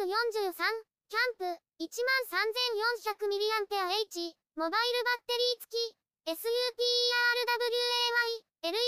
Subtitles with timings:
[0.00, 0.32] キャン
[1.36, 5.92] プ、13400mAh、モバイルバッテリー付き、
[6.24, 6.40] SUPERWAY、
[8.64, 8.80] LED ラ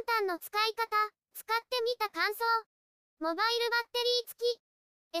[0.00, 0.88] ンタンの使い方、
[1.36, 2.40] 使ってみた感想。
[3.20, 4.56] モバイルバッテリー付き、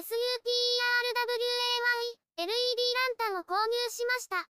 [2.40, 2.56] LED ラ
[3.12, 4.48] ンタンを購入しました。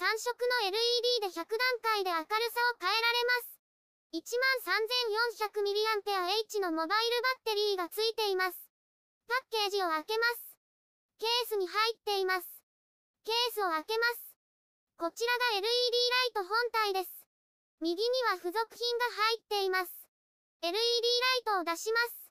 [0.00, 1.60] 3色の LED で100段
[1.92, 2.32] 階で明るさ
[2.72, 3.52] を変えられます。
[4.16, 8.71] 13400mAh のモバイルバッテリーが付いています。
[9.28, 10.56] パッケージを開けます。
[11.18, 12.46] ケースに入っています。
[13.24, 14.34] ケースを開けます。
[14.98, 15.70] こちらが LED ラ
[16.26, 17.10] イト本体です。
[17.80, 19.90] 右には付属品が入っています。
[20.62, 22.22] LED ライトを出します。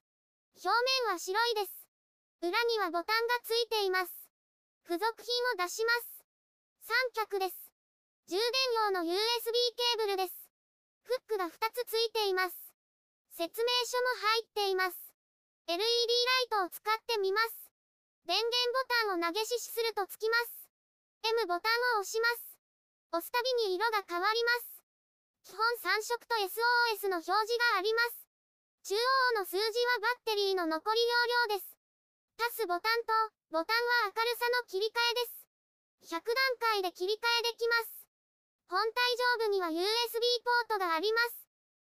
[0.64, 0.70] 表
[1.08, 1.88] 面は白いです。
[2.42, 4.12] 裏にはボタンが付いています。
[4.84, 6.24] 付属品を出します。
[6.82, 7.56] 三脚です。
[8.28, 8.44] 充電
[8.88, 10.34] 用の USB ケーブルです。
[11.04, 12.56] フックが2つ付いています。
[13.36, 15.11] 説明書も入っています。
[15.68, 17.72] LED ライトを使ってみます。
[18.26, 20.70] 電源ボタンを投げしするとつきます。
[21.24, 22.58] M ボタンを押します。
[23.12, 24.82] 押すたびに色が変わります。
[25.44, 28.26] 基本3色と SOS の表示があります。
[28.84, 31.02] 中央の数字はバッテリーの残り
[31.50, 31.78] 容量です。
[32.40, 33.14] 足すボタンと、
[33.52, 35.26] ボタンは明るさの切り替えで
[36.10, 36.16] す。
[36.16, 38.08] 100段階で切り替えできます。
[38.68, 39.84] 本体上部には USB
[40.70, 41.46] ポートがあります。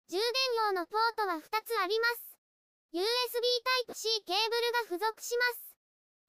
[0.07, 0.23] 充電
[0.67, 2.36] 用のポートは2つあります。
[2.93, 5.75] USB Type-C ケーブルが付属します。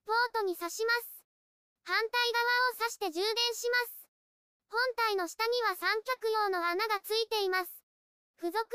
[0.02, 1.22] ポートに挿します。
[1.86, 2.42] 反対側
[2.74, 4.10] を挿して充電します。
[4.66, 7.70] 本体の下には三脚用の穴がついています。
[8.42, 8.66] 付属の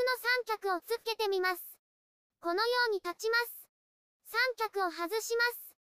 [0.47, 1.61] 三脚をつけてみます。
[2.39, 3.67] このように立ちます。
[4.31, 5.75] 三脚を外します。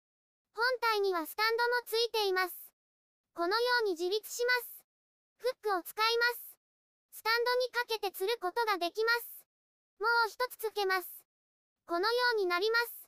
[0.57, 2.73] 本体にはスタンドもついています。
[3.35, 4.83] このように自立します。
[5.37, 6.57] フックを使います。
[7.13, 9.45] スタンドにかけて吊ることができます。
[10.01, 11.20] もう一つつけます。
[11.91, 13.03] このようになります。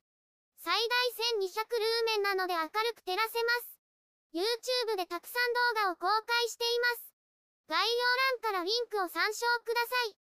[0.59, 1.07] 最大
[1.39, 3.79] 1200ルーメンなので明るく照らせます。
[4.35, 7.15] YouTube でたくさん動画を公開しています。
[7.69, 7.87] 概要
[8.43, 10.22] 欄からリンクを参照ください。